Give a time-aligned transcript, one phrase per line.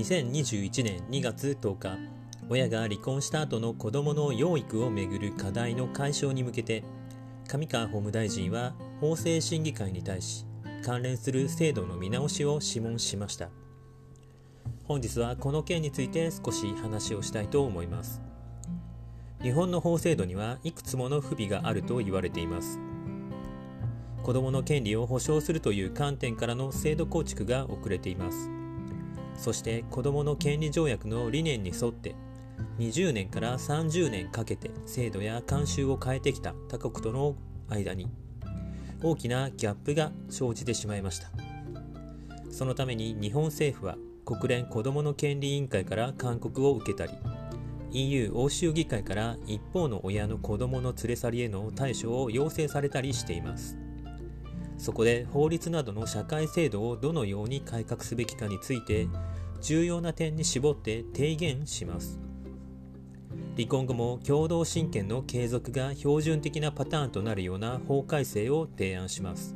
[0.00, 1.98] 2021年2月10日
[2.48, 6.84] 親が離婚した後の子どもの養育をめぐる課題の解消に向けて
[7.46, 10.46] 上川法務大臣は法制審議会に対し
[10.82, 13.50] 関連する制度の見直しを諮問しました。
[14.84, 18.22] 本日はこの件について少し話をしたいと思います。
[19.42, 22.80] 日本の法制度にはいくつもの不備があると言われています。
[24.22, 28.59] 子どもの権利を保障するという観点からの制度構築が遅れています。
[29.40, 32.14] そして子どもの権利条約の理念に沿って
[32.78, 37.36] 20年から30年かけて制度や慣習を変えてきた他国との
[37.70, 38.10] 間に
[39.02, 41.30] 大きなギャップが生じてしまいました。
[42.50, 47.12] そのために日本政府は国連子どもの権利委員会から勧告を受けたり
[47.92, 53.78] EU 欧州議会から一方の親の子どもの連れ去りへの対処を要請されたりしています。
[54.80, 59.08] そこで法律などの社会制度をどのように改革すべきかについて
[59.60, 62.18] 重要な点に絞って提言します。
[63.56, 69.54] 離婚後も共同親権の継続が標準的なパターンとなるような法改正を提案します。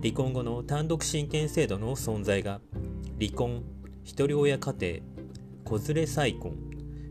[0.00, 2.60] 離婚後の単独親権制度の存在が
[3.20, 3.64] 離婚
[4.04, 5.00] 一人親家庭
[5.64, 6.52] 子連れ再婚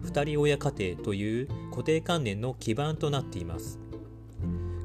[0.04, 3.78] 二人親家庭という固定観念の基盤となっています。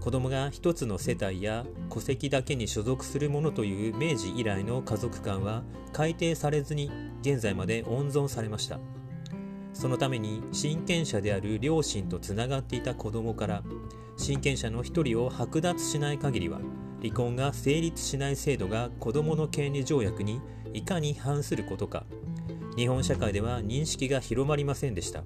[0.03, 8.81] 子供が一つの世帯や戸籍だけに所属するものという明治以来の家族観は改定されずに現在まで温存されました。
[9.73, 13.63] そのために親権者である両親とつながっていた子供から
[14.17, 16.59] 親権者の一人を剥奪しない限りは
[17.01, 20.41] 離婚が成立しない制度が子どもの権利条約に
[20.75, 22.05] いかに反することか
[22.77, 25.23] 日本社会では認識が広まりませんでした。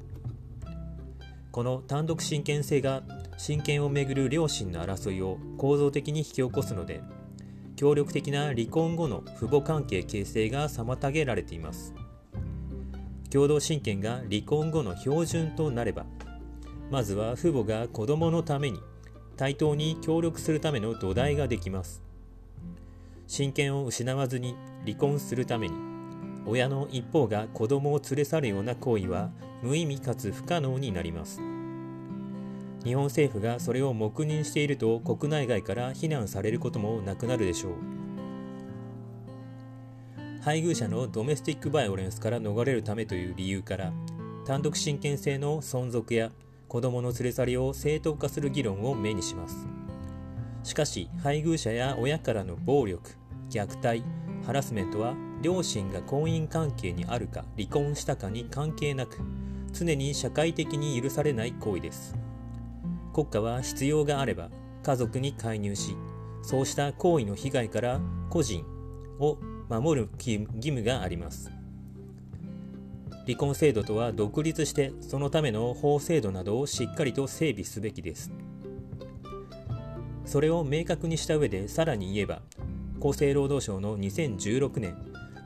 [1.57, 3.03] この単独親権制が
[3.39, 7.01] 親権をめぐる両親の争いを構造的に引き起こすので
[7.77, 11.95] 協力的な離婚後の父母関係形成が妨げられています。
[13.31, 16.05] 共同親権が離婚後の標準となれば
[16.91, 18.79] まずは父母が子供のために
[19.39, 22.03] 対等に協力するための土台ができます。
[23.29, 25.75] 親権を失わずに離婚するために
[26.45, 29.31] 親の一方が子供を連れ去るような行為は
[29.63, 31.41] 無意味かつ不可能になります。
[32.87, 37.73] 日本政府がそれを黙認していると国内外から非難されることもなくなるでしょう。
[40.41, 43.93] 配偶者のドメスティックバイオレンスから逃れるためという理由から
[44.47, 46.31] 単独親権制の存続や
[46.69, 49.67] 子供の連れ去りを正当化する議論を目にします。
[50.63, 53.17] しかし配偶者や親からの暴力
[53.51, 54.05] 虐待
[54.45, 59.19] ハラスメントは両親が婚姻関係にあるか離婚したかに関係なく
[59.73, 62.26] 常に社会的に許されない行為です。
[63.17, 64.51] 国家は必要があれば
[64.83, 65.97] 家族に介入し
[66.43, 68.63] そうした行為の被害から個人
[69.19, 69.39] を
[69.71, 71.51] 守る義務があります。
[73.25, 78.31] 離婚制度とは独立してそのための法制度などをしっかりと整備すべきです。
[80.27, 82.43] それを明確にした上でさらに言えば
[83.01, 84.95] 厚生労働省の2016年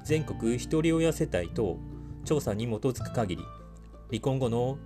[0.05, 1.79] 全国ひとり親世帯等
[2.25, 3.45] 調査に基づく限り
[4.09, 4.77] 離婚後の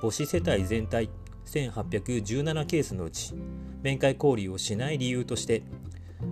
[0.00, 1.10] 母子世帯全体
[1.46, 3.34] 1817ケースのうち
[3.82, 5.62] 面会交流をしない理由として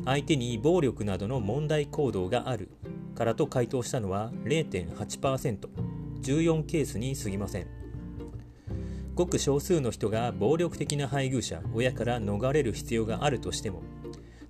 [0.04, 2.68] 相手に暴力などの問題行動がある
[3.14, 7.84] からと回答したのは 0.8%14 ケースに過ぎません。
[9.14, 13.82] ごく少数の人が暴力的な配偶者親から逃れる必要があるとしても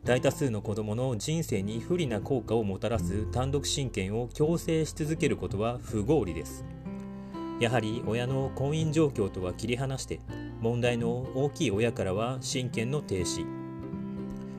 [0.05, 6.65] 大多数の子どもの人生に不利な効果をもたらす単独親権を強制し続けることは不合理です。
[7.61, 10.21] やはり親の婚姻状況とは切り離して
[10.61, 13.47] 問題の大きい親からは親権の停止。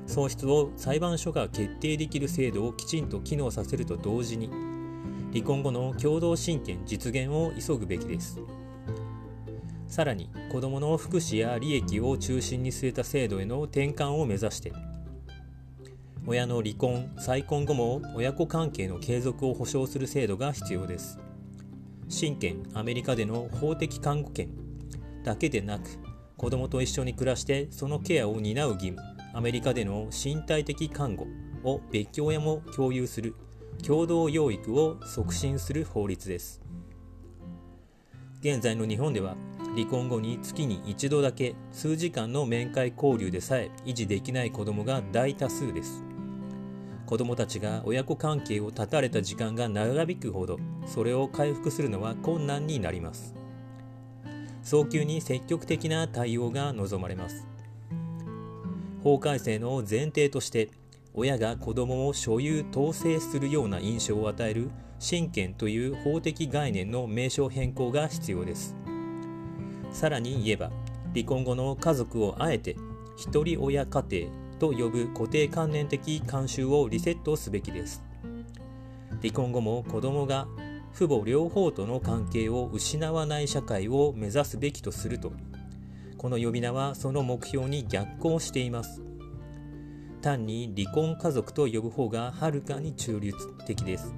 [0.07, 4.50] 喪失を裁判所が決定できる制度をきちんと機能させると同時に
[5.33, 8.39] 離婚後の共同親権実現を急ぐべきです。
[9.88, 14.74] さらに子どもの福祉や利益を中心に据えた制度への転換を目指して
[16.27, 21.19] 親の離婚再婚後も親子関係の継続を保障する制度が必要です。
[22.07, 24.50] 親権アメリカでの法的看護権
[25.24, 25.90] だけでなく
[26.38, 29.02] 子どもと一緒に暮らしてそのケアを担う義務
[29.34, 31.25] アメリカでの身体的看護
[31.63, 33.36] を別居親も共有する
[33.86, 36.62] 共同養育を促進する法律です。
[38.40, 39.36] 現在の日本では
[39.75, 46.04] 離婚後に月に一度だけ数時間の面会交流でさえ維持できない子どもが大多数です。
[47.06, 53.35] 子どもたちが親子関係を断たれた時間が長引くほどそれを回復するのは困難になります。
[54.61, 57.47] 早急に積極的な対応が望まれます。
[59.03, 60.69] 法改正の前提として
[61.13, 68.75] 親が子供を所有統制するような印象を与える親権という法的概念の名称変更が必要です。
[69.91, 70.71] さらに言えば
[71.13, 72.75] 離婚後の家族をあえて
[73.15, 78.03] 一人親家庭と呼ぶ固定観念的慣習をリセットすべきです。
[79.21, 80.47] 離婚後も子供が
[80.95, 85.33] 父母両方との関係を失わない社会を目指すべきとすると。
[86.18, 89.01] この呼び名はその目標に逆行しています。
[90.21, 94.15] 単に離婚家族と呼ぶ方がはるかに中立的です。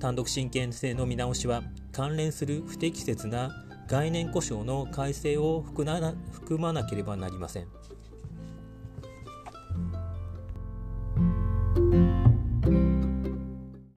[0.00, 3.52] 単独親権制の見直しは関連する不適切な
[3.86, 7.68] 概念故障の改正を含まなければなりません。